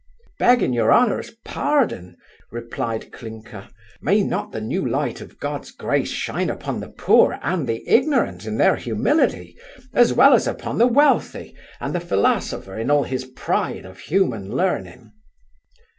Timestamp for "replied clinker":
2.49-3.67